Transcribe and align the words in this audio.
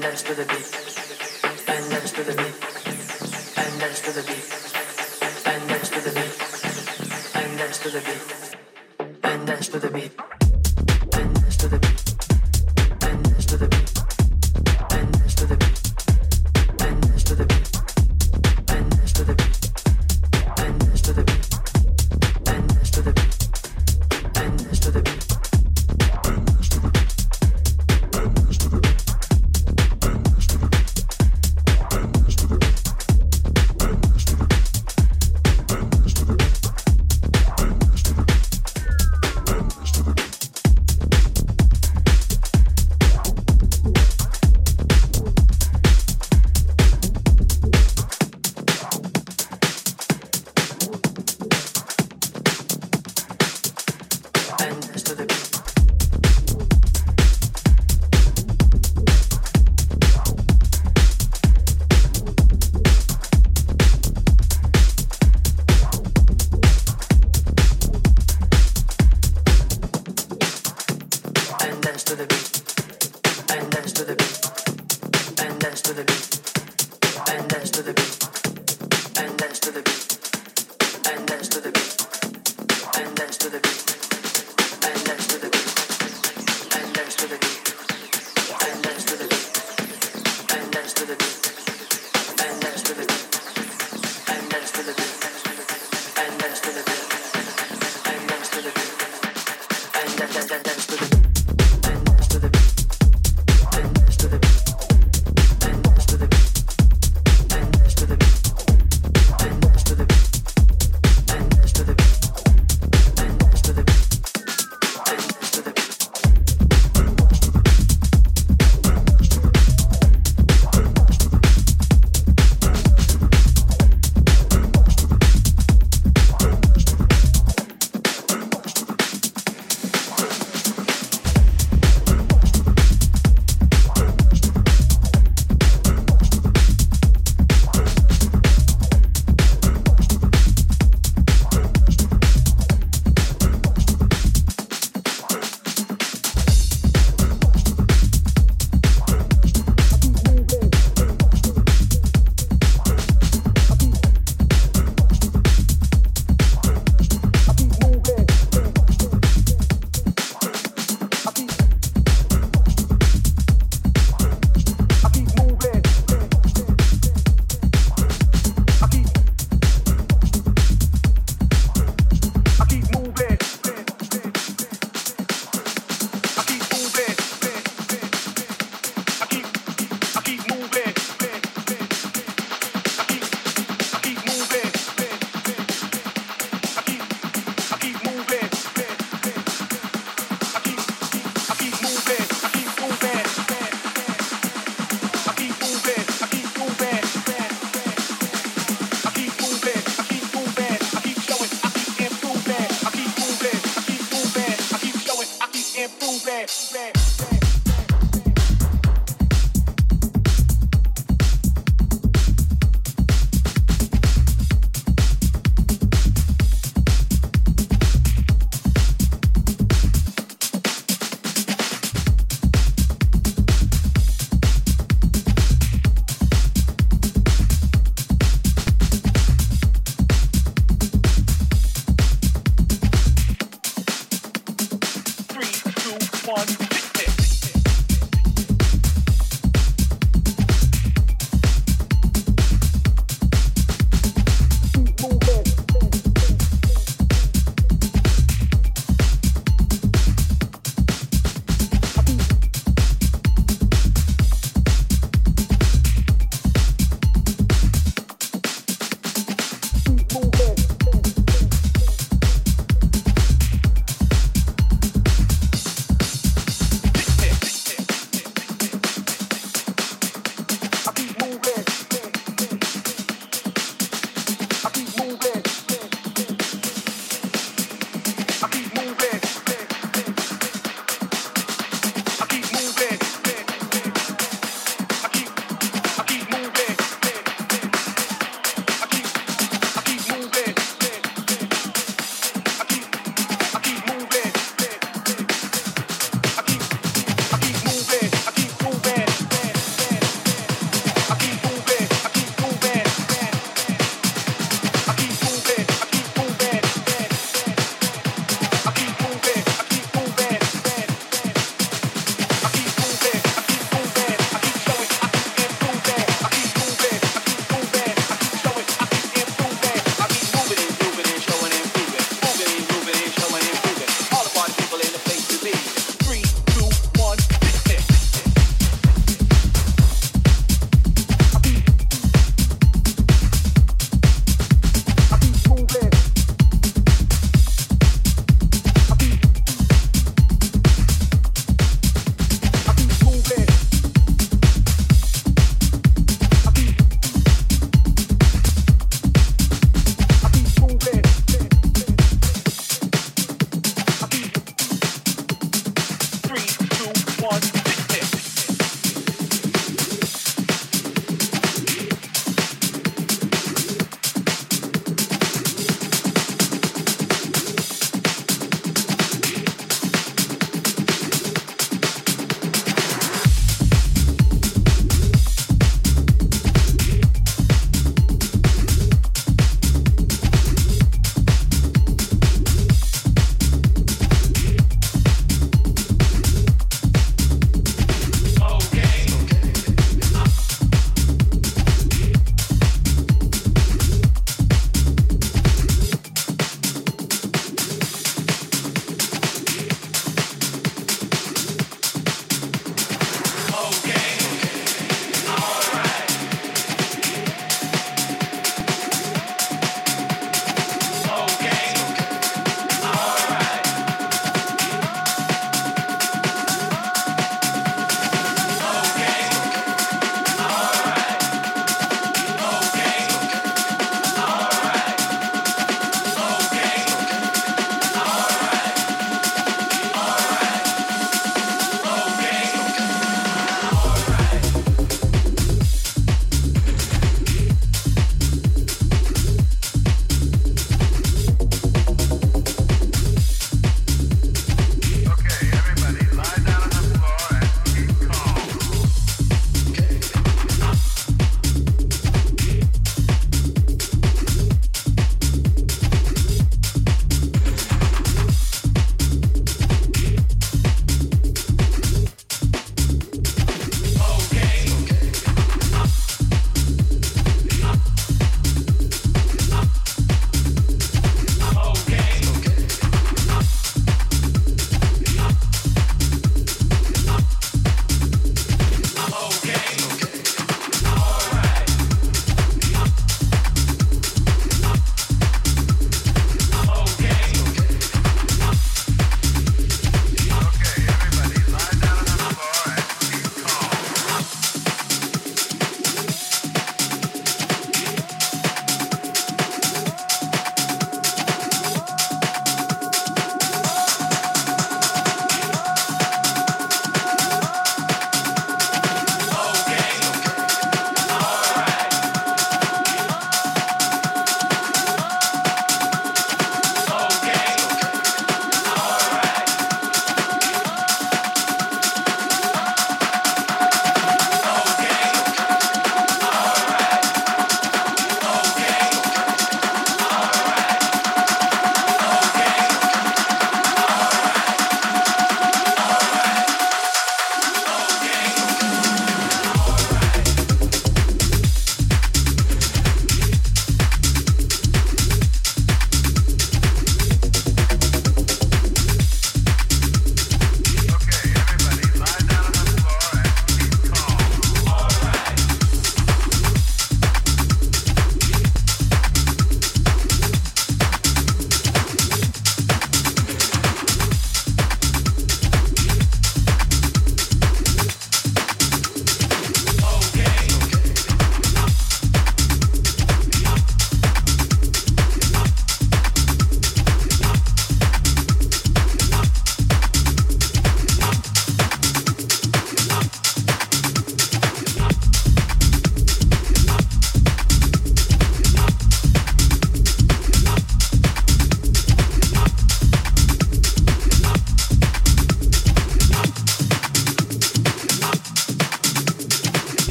and 0.00 0.16
dance 9.46 9.68
to 9.68 9.78
the 9.78 9.90
beat. 9.90 10.29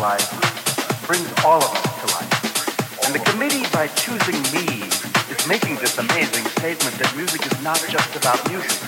Life, 0.00 0.28
brings 1.06 1.28
all 1.44 1.62
of 1.62 1.70
us 1.70 2.00
to 2.00 2.06
life. 2.16 3.04
And 3.04 3.14
the 3.14 3.22
committee, 3.30 3.64
by 3.72 3.86
choosing 3.94 4.40
me, 4.52 4.82
is 5.30 5.46
making 5.46 5.76
this 5.76 5.98
amazing 5.98 6.44
statement 6.58 6.96
that 6.98 7.12
music 7.16 7.46
is 7.46 7.56
not 7.62 7.78
just 7.88 8.16
about 8.16 8.38
music. 8.50 8.80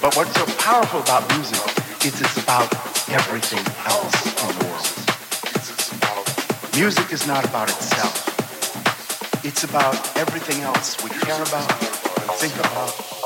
But 0.00 0.16
what's 0.16 0.34
so 0.34 0.46
powerful 0.58 1.00
about 1.00 1.28
music 1.36 1.62
is 2.04 2.20
it's 2.20 2.36
about 2.42 2.68
everything 3.08 3.64
else 3.86 4.14
in 4.42 4.48
the 4.58 4.64
world. 4.66 4.94
Music 6.76 7.12
is 7.12 7.26
not 7.26 7.44
about 7.44 7.68
itself. 7.70 8.34
It's 9.44 9.64
about 9.64 9.94
everything 10.16 10.62
else 10.62 11.02
we 11.04 11.10
care 11.10 11.42
about, 11.42 11.70
think 12.40 12.54
about, 12.56 13.23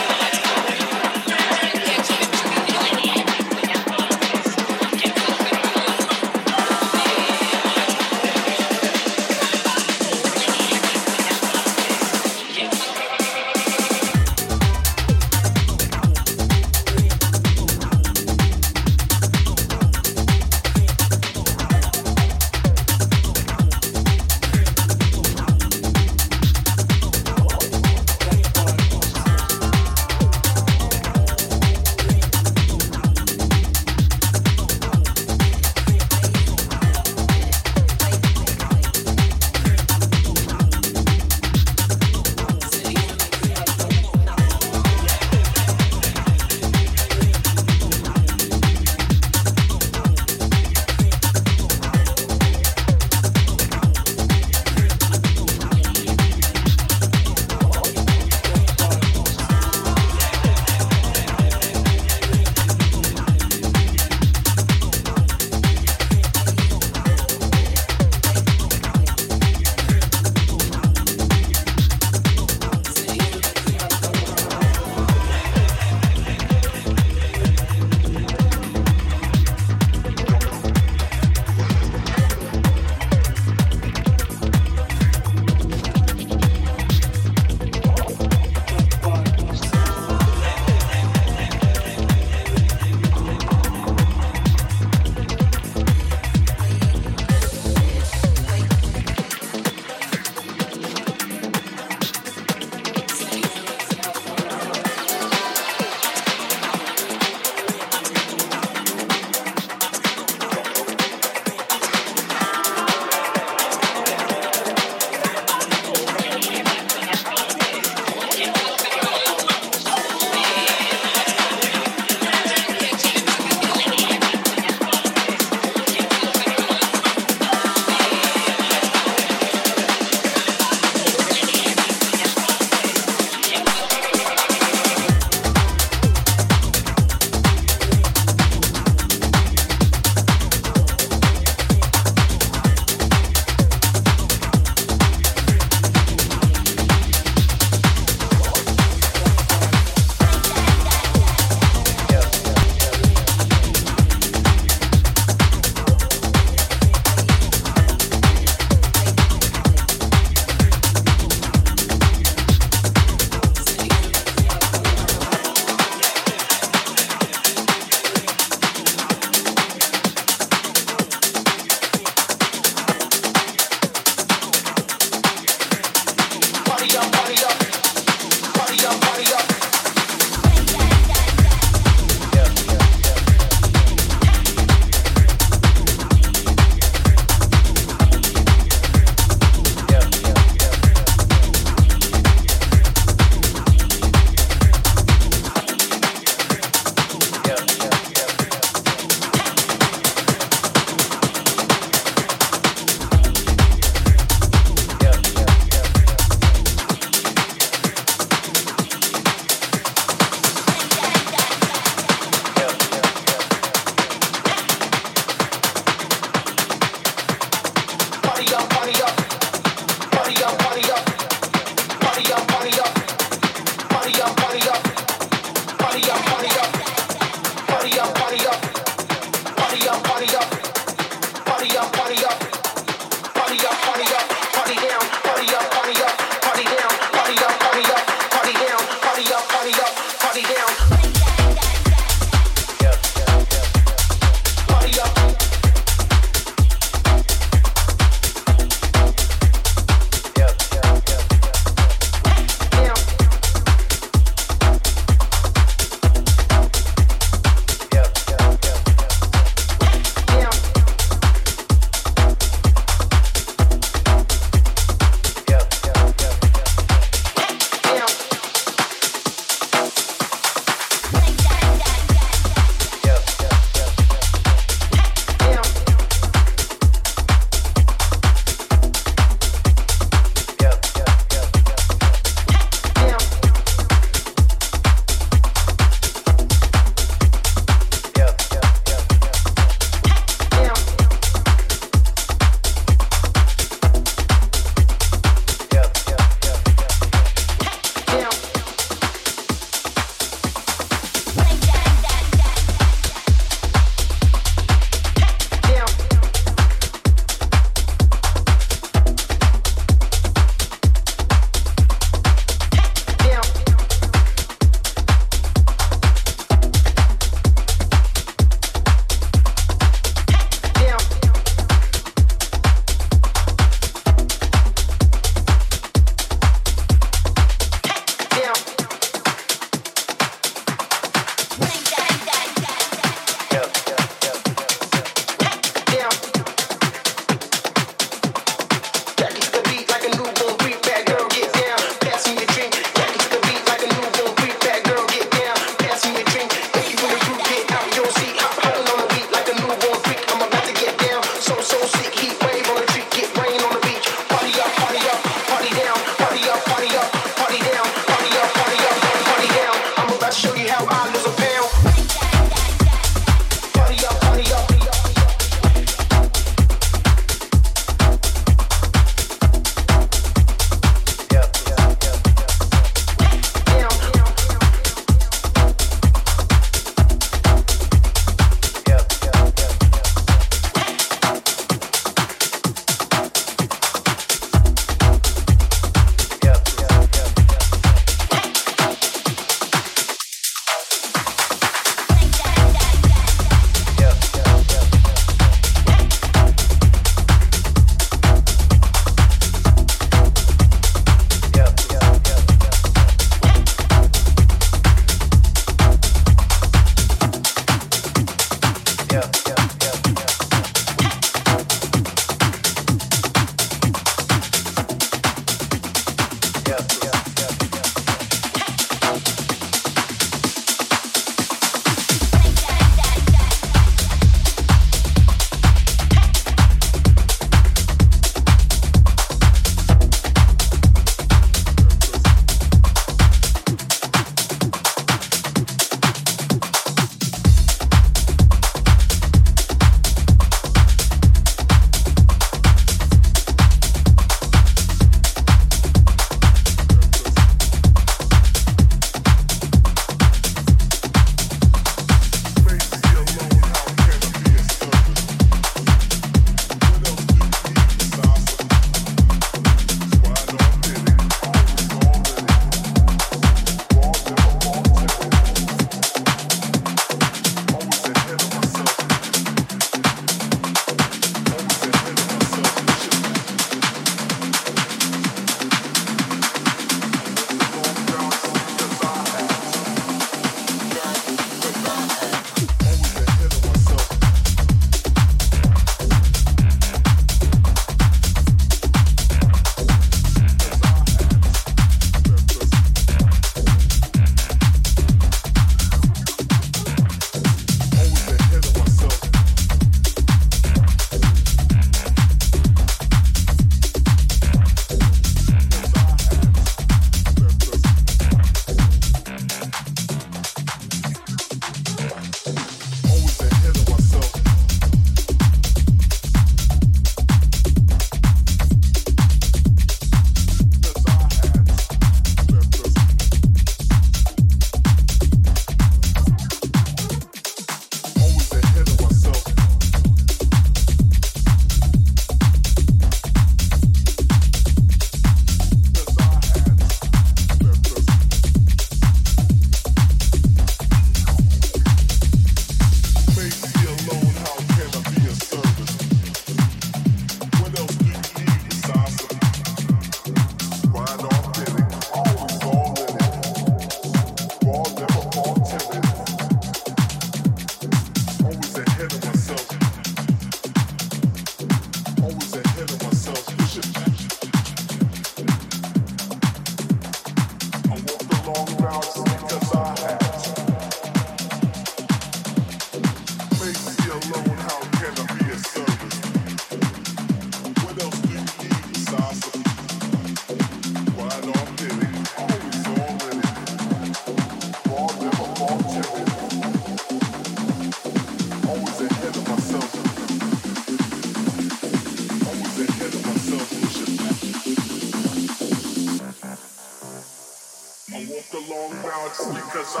won't 598.82 599.02
bounce 599.02 599.38
because 599.46 599.94
I 599.96 600.00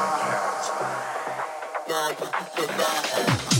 have. 1.88 3.51